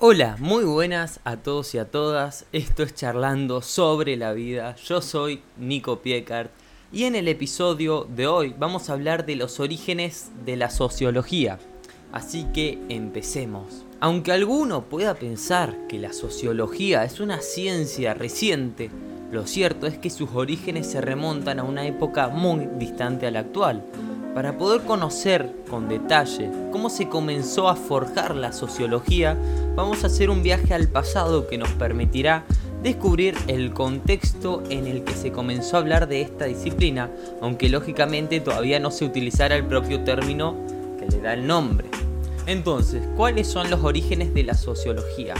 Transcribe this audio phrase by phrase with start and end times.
[0.00, 2.46] Hola, muy buenas a todos y a todas.
[2.52, 4.76] Esto es Charlando sobre la vida.
[4.76, 6.52] Yo soy Nico Piecart
[6.92, 11.58] y en el episodio de hoy vamos a hablar de los orígenes de la sociología.
[12.12, 13.84] Así que empecemos.
[13.98, 18.92] Aunque alguno pueda pensar que la sociología es una ciencia reciente,
[19.30, 23.40] lo cierto es que sus orígenes se remontan a una época muy distante a la
[23.40, 23.84] actual.
[24.34, 29.36] Para poder conocer con detalle cómo se comenzó a forjar la sociología,
[29.74, 32.44] vamos a hacer un viaje al pasado que nos permitirá
[32.82, 37.10] descubrir el contexto en el que se comenzó a hablar de esta disciplina,
[37.42, 40.56] aunque lógicamente todavía no se utilizara el propio término
[40.98, 41.90] que le da el nombre.
[42.46, 45.34] Entonces, ¿cuáles son los orígenes de la sociología?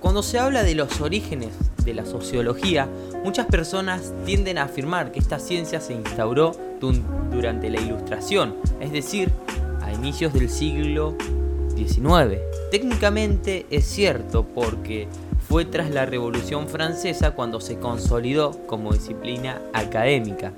[0.00, 1.50] Cuando se habla de los orígenes
[1.84, 2.88] de la sociología,
[3.24, 6.52] muchas personas tienden a afirmar que esta ciencia se instauró
[7.30, 9.30] durante la Ilustración, es decir,
[9.80, 11.16] a inicios del siglo
[11.76, 12.40] XIX.
[12.70, 15.08] Técnicamente es cierto porque
[15.48, 20.52] fue tras la Revolución Francesa cuando se consolidó como disciplina académica.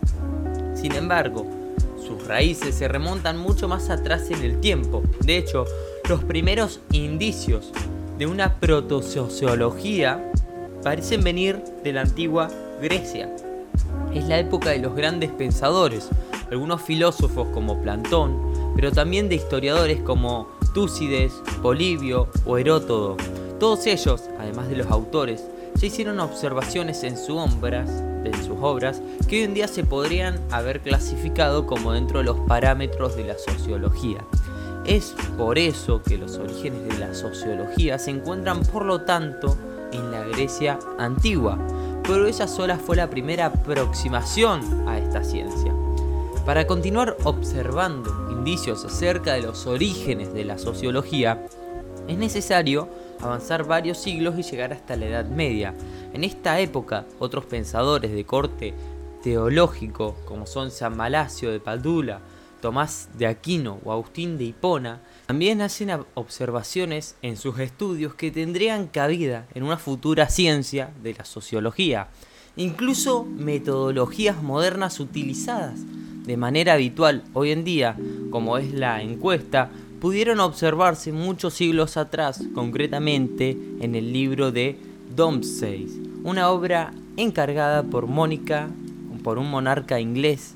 [0.75, 1.47] Sin embargo,
[2.07, 5.03] sus raíces se remontan mucho más atrás en el tiempo.
[5.21, 5.65] De hecho,
[6.09, 7.73] los primeros indicios
[8.19, 10.31] de una protosociología
[10.85, 13.35] parecen venir de la antigua Grecia.
[14.15, 16.11] Es la época de los grandes pensadores,
[16.51, 18.39] algunos filósofos como Platón,
[18.77, 23.17] pero también de historiadores como Túcides, Polibio o Herótodo.
[23.59, 27.89] Todos ellos, además de los autores, se hicieron observaciones en, sus obras,
[28.25, 32.39] en sus obras que hoy en día se podrían haber clasificado como dentro de los
[32.41, 34.19] parámetros de la sociología.
[34.85, 39.57] Es por eso que los orígenes de la sociología se encuentran, por lo tanto,
[39.95, 41.59] en la Grecia antigua,
[42.07, 45.73] pero esa sola fue la primera aproximación a esta ciencia.
[46.45, 51.47] Para continuar observando indicios acerca de los orígenes de la sociología,
[52.07, 52.89] es necesario
[53.21, 55.75] avanzar varios siglos y llegar hasta la Edad Media.
[56.13, 58.75] En esta época, otros pensadores de corte
[59.23, 62.21] teológico, como son San Malasio de Padula,
[62.61, 68.87] Tomás de Aquino o Agustín de Hipona, también hacen observaciones en sus estudios que tendrían
[68.87, 72.09] cabida en una futura ciencia de la sociología,
[72.57, 75.81] incluso metodologías modernas utilizadas
[76.27, 77.97] de manera habitual hoy en día,
[78.31, 79.71] como es la encuesta,
[80.01, 84.79] pudieron observarse muchos siglos atrás, concretamente en el libro de
[85.15, 85.87] Domsday,
[86.23, 88.69] una obra encargada por Mónica,
[89.23, 90.55] por un monarca inglés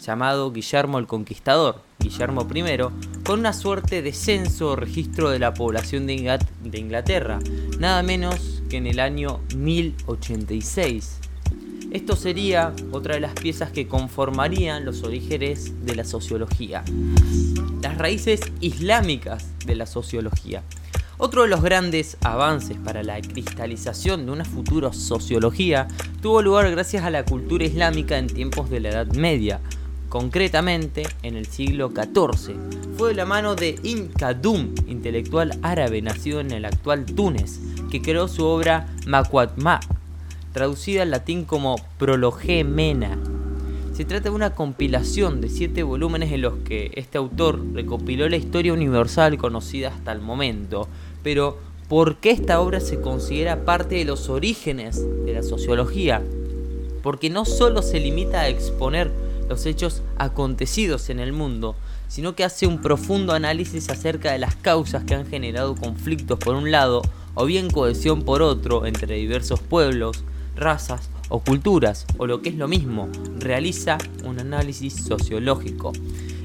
[0.00, 5.54] llamado Guillermo el Conquistador, Guillermo I, con una suerte de censo o registro de la
[5.54, 6.38] población de
[6.74, 7.38] Inglaterra,
[7.78, 11.20] nada menos que en el año 1086.
[11.92, 16.84] Esto sería otra de las piezas que conformarían los orígenes de la sociología,
[17.80, 20.62] las raíces islámicas de la sociología.
[21.16, 25.88] Otro de los grandes avances para la cristalización de una futura sociología
[26.20, 29.60] tuvo lugar gracias a la cultura islámica en tiempos de la Edad Media,
[30.14, 32.54] concretamente en el siglo XIV.
[32.96, 33.74] Fue de la mano de
[34.16, 37.58] Khaldun, intelectual árabe nacido en el actual Túnez,
[37.90, 39.80] que creó su obra Maqatma,
[40.52, 41.74] traducida al latín como
[42.64, 43.18] Mena.
[43.92, 48.36] Se trata de una compilación de siete volúmenes en los que este autor recopiló la
[48.36, 50.86] historia universal conocida hasta el momento.
[51.24, 51.58] Pero,
[51.88, 56.22] ¿por qué esta obra se considera parte de los orígenes de la sociología?
[57.02, 61.76] Porque no solo se limita a exponer los hechos acontecidos en el mundo,
[62.08, 66.54] sino que hace un profundo análisis acerca de las causas que han generado conflictos por
[66.54, 67.02] un lado
[67.34, 70.24] o bien cohesión por otro entre diversos pueblos,
[70.56, 75.92] razas o culturas, o lo que es lo mismo, realiza un análisis sociológico.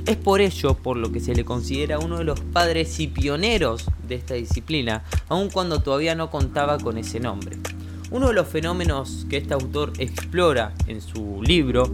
[0.06, 3.86] Es por ello por lo que se le considera uno de los padres y pioneros
[4.08, 7.58] de esta disciplina, aun cuando todavía no contaba con ese nombre.
[8.10, 11.94] Uno de los fenómenos que este autor explora en su libro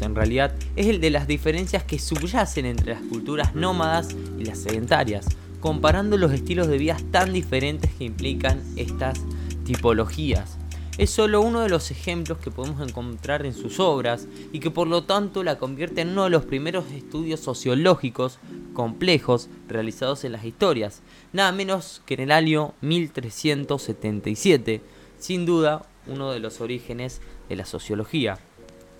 [0.00, 4.58] en realidad, es el de las diferencias que subyacen entre las culturas nómadas y las
[4.58, 5.28] sedentarias,
[5.60, 9.20] comparando los estilos de vida tan diferentes que implican estas
[9.64, 10.58] tipologías.
[10.98, 14.88] Es solo uno de los ejemplos que podemos encontrar en sus obras y que por
[14.88, 18.40] lo tanto la convierte en uno de los primeros estudios sociológicos
[18.74, 24.82] complejos realizados en las historias, nada menos que en el año 1377,
[25.18, 28.38] sin duda uno de los orígenes de la sociología.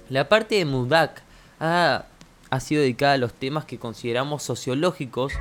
[0.09, 1.23] La parte de Mudak
[1.61, 2.05] ha,
[2.61, 5.33] sido dedicada a los temas que consideramos sociológicos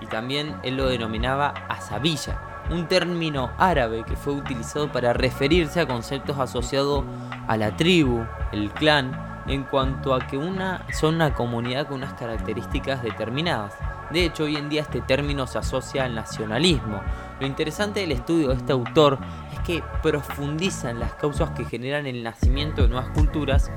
[0.00, 5.86] y también él lo denominaba asabilla, un término árabe que fue utilizado para referirse a
[5.86, 7.04] conceptos asociados
[7.46, 12.14] a la tribu, el clan, en cuanto a que una son una comunidad con unas
[12.14, 13.74] características determinadas.
[14.10, 17.00] De hecho, hoy en día este término se asocia al nacionalismo,
[17.40, 19.18] Lo interesante del estudio de este autor
[19.52, 23.70] es que profundiza en las causas que generan el nacimiento de nuevas culturas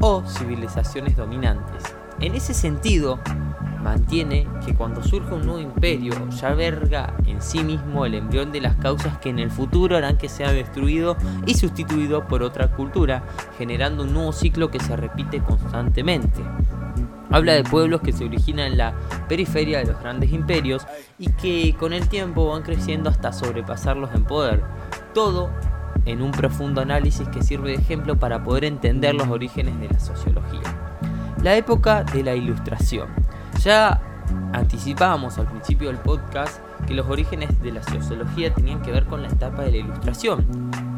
[0.00, 1.82] o civilizaciones dominantes.
[2.20, 3.20] En ese sentido,
[3.84, 8.62] mantiene que cuando surge un nuevo imperio ya verga en sí mismo el embrión de
[8.62, 13.24] las causas que en el futuro harán que sea destruido y sustituido por otra cultura,
[13.58, 16.42] generando un nuevo ciclo que se repite constantemente.
[17.34, 18.94] Habla de pueblos que se originan en la
[19.28, 20.86] periferia de los grandes imperios
[21.18, 24.62] y que con el tiempo van creciendo hasta sobrepasarlos en poder.
[25.14, 25.50] Todo
[26.06, 29.98] en un profundo análisis que sirve de ejemplo para poder entender los orígenes de la
[29.98, 30.62] sociología.
[31.42, 33.08] La época de la ilustración.
[33.64, 34.00] Ya
[34.52, 39.22] anticipábamos al principio del podcast que los orígenes de la sociología tenían que ver con
[39.22, 40.46] la etapa de la ilustración,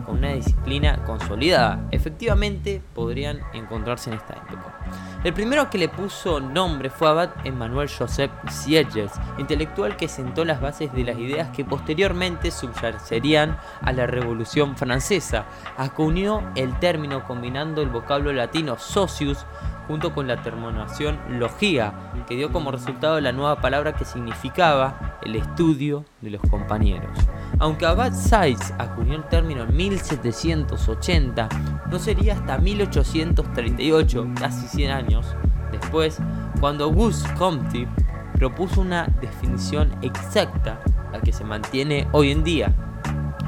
[0.07, 1.87] con una disciplina consolidada.
[1.91, 4.79] Efectivamente, podrían encontrarse en esta época.
[5.25, 10.61] El primero que le puso nombre fue Abad Emmanuel Joseph Sieyes, intelectual que sentó las
[10.61, 15.47] bases de las ideas que posteriormente subyacerían a la Revolución Francesa.
[15.77, 19.45] Acuñó el término combinando el vocablo latino socius
[19.89, 25.37] junto con la terminación logía, que dio como resultado la nueva palabra que significaba el
[25.37, 27.11] estudio de los compañeros.
[27.59, 31.49] Aunque Abad Sides acuñó el término en 1780,
[31.91, 35.27] no sería hasta 1838, casi 100 años
[35.73, 36.19] después,
[36.61, 37.89] cuando Auguste Comte
[38.35, 40.81] propuso una definición exacta,
[41.13, 42.75] la que se mantiene hoy en día,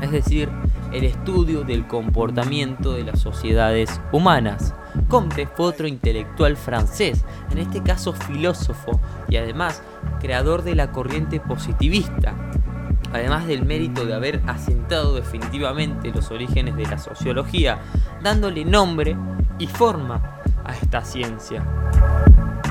[0.00, 0.49] es decir,
[0.93, 4.75] el estudio del comportamiento de las sociedades humanas.
[5.09, 8.99] Comte fue otro intelectual francés, en este caso filósofo
[9.29, 9.83] y además
[10.21, 12.35] creador de la corriente positivista,
[13.13, 17.79] además del mérito de haber asentado definitivamente los orígenes de la sociología,
[18.23, 19.17] dándole nombre
[19.59, 21.65] y forma a esta ciencia.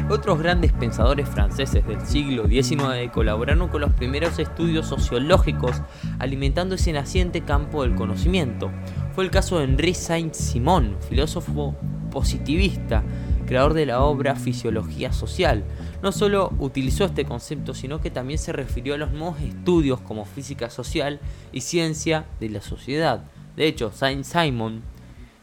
[0.10, 5.82] Otros grandes pensadores franceses del siglo XIX colaboraron con los primeros estudios sociológicos,
[6.20, 8.72] alimentando ese naciente campo del conocimiento.
[9.14, 11.76] Fue el caso de Henri Saint-Simon, filósofo
[12.10, 13.04] positivista,
[13.48, 15.64] creador de la obra Fisiología Social.
[16.04, 20.26] No solo utilizó este concepto, sino que también se refirió a los nuevos estudios como
[20.26, 21.20] física social
[21.52, 23.24] y ciencia de la sociedad.
[23.56, 24.84] De hecho, Saint-Simon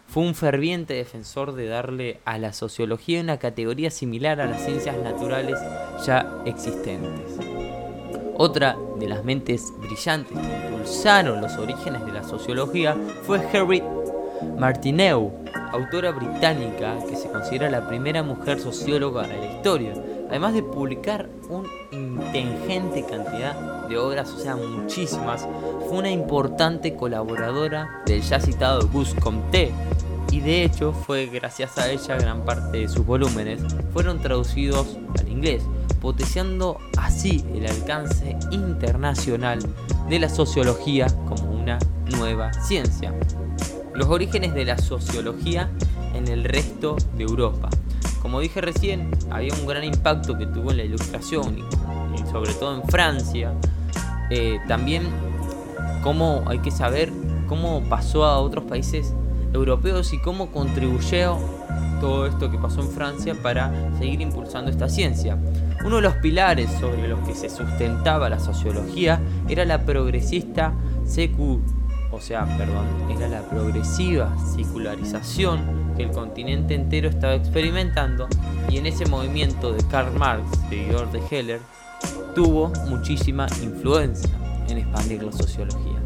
[0.06, 4.96] fue un ferviente defensor de darle a la sociología una categoría similar a las ciencias
[4.98, 5.58] naturales
[6.06, 7.36] ya existentes.
[8.36, 13.84] Otra de las mentes brillantes que impulsaron los orígenes de la sociología fue Harriet
[14.58, 15.43] Martineau,
[15.74, 19.92] autora británica que se considera la primera mujer socióloga de la historia,
[20.28, 21.68] además de publicar una
[22.36, 25.46] ingente cantidad de obras, o sea, muchísimas,
[25.88, 29.72] fue una importante colaboradora del ya citado Auguste Comte,
[30.30, 33.60] y de hecho fue gracias a ella gran parte de sus volúmenes
[33.92, 35.62] fueron traducidos al inglés,
[36.00, 39.58] potenciando así el alcance internacional
[40.08, 41.78] de la sociología como una
[42.16, 43.12] nueva ciencia.
[43.94, 45.70] Los orígenes de la sociología
[46.14, 47.68] en el resto de Europa.
[48.20, 51.64] Como dije recién, había un gran impacto que tuvo en la ilustración
[52.30, 53.52] sobre todo en Francia.
[54.30, 55.04] Eh, también
[56.02, 57.10] cómo hay que saber
[57.48, 59.14] cómo pasó a otros países
[59.52, 61.38] europeos y cómo contribuyó
[62.00, 65.38] todo esto que pasó en Francia para seguir impulsando esta ciencia.
[65.84, 70.72] Uno de los pilares sobre los que se sustentaba la sociología era la progresista
[71.06, 71.60] secu,
[72.14, 78.28] o sea, perdón, era la progresiva secularización que el continente entero estaba experimentando
[78.68, 81.60] y en ese movimiento de Karl Marx, seguidor de Heller,
[82.34, 84.30] tuvo muchísima influencia
[84.68, 86.00] en expandir la sociología.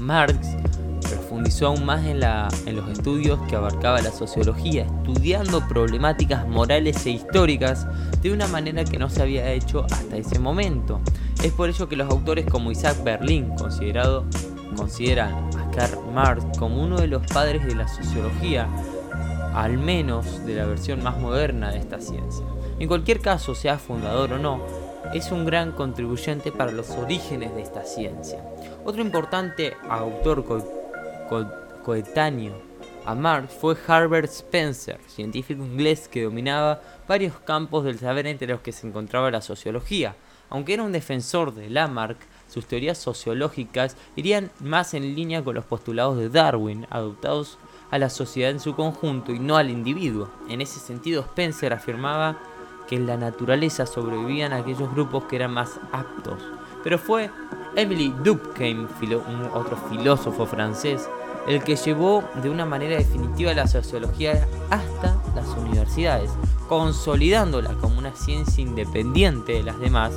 [0.00, 0.56] Marx
[1.00, 7.04] profundizó aún más en, la, en los estudios que abarcaba la sociología, estudiando problemáticas morales
[7.06, 7.86] e históricas
[8.22, 11.00] de una manera que no se había hecho hasta ese momento.
[11.42, 14.24] Es por ello que los autores como Isaac Berlin, considerado,
[14.76, 18.68] consideran a Karl Marx como uno de los padres de la sociología,
[19.54, 22.44] al menos de la versión más moderna de esta ciencia.
[22.78, 24.60] En cualquier caso, sea fundador o no,
[25.12, 28.44] es un gran contribuyente para los orígenes de esta ciencia.
[28.84, 30.44] Otro importante autor
[31.84, 32.54] coetáneo
[33.06, 38.60] a Marx fue Herbert Spencer, científico inglés que dominaba varios campos del saber entre los
[38.60, 40.16] que se encontraba la sociología.
[40.50, 45.64] Aunque era un defensor de Lamarck, sus teorías sociológicas irían más en línea con los
[45.64, 47.58] postulados de Darwin, adoptados
[47.90, 50.28] a la sociedad en su conjunto y no al individuo.
[50.48, 52.38] En ese sentido, Spencer afirmaba
[52.88, 56.42] que en la naturaleza sobrevivían aquellos grupos que eran más aptos.
[56.82, 57.30] Pero fue
[57.76, 58.86] Emily Durkheim,
[59.54, 61.08] otro filósofo francés,
[61.46, 66.30] el que llevó de una manera definitiva la sociología hasta las universidades,
[66.68, 70.12] consolidándola como una ciencia independiente de las demás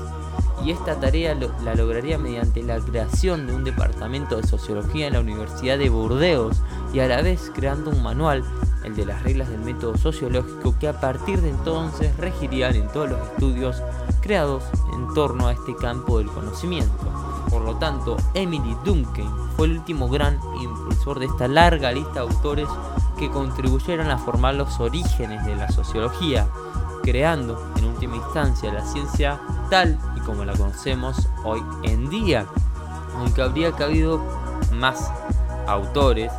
[0.63, 5.19] y esta tarea la lograría mediante la creación de un departamento de sociología en la
[5.19, 6.57] Universidad de Burdeos
[6.93, 8.43] y a la vez creando un manual,
[8.83, 13.09] el de las reglas del método sociológico, que a partir de entonces regirían en todos
[13.09, 13.81] los estudios
[14.21, 16.91] creados en torno a este campo del conocimiento.
[17.49, 22.19] Por lo tanto, Emily Duncan fue el último gran impulsor de esta larga lista de
[22.19, 22.67] autores
[23.17, 26.47] que contribuyeron a formar los orígenes de la sociología,
[27.03, 32.45] creando en última instancia la ciencia tal y como la conocemos hoy en día.
[33.15, 34.21] Aunque habría cabido
[34.73, 35.11] más
[35.67, 36.31] autores,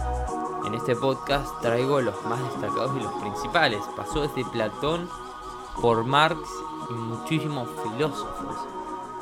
[0.67, 3.81] en este podcast traigo los más destacados y los principales.
[3.97, 5.09] Pasó desde Platón
[5.81, 6.41] por Marx
[6.91, 8.57] y muchísimos filósofos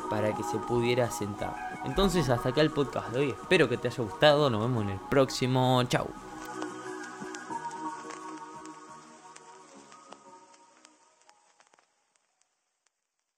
[0.09, 1.55] para que se pudiera sentar.
[1.85, 3.29] Entonces hasta acá el podcast de hoy.
[3.29, 4.49] Espero que te haya gustado.
[4.49, 5.81] Nos vemos en el próximo.
[5.83, 6.26] Chau.